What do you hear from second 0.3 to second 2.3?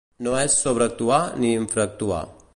és sobreactuar ni infraactuar.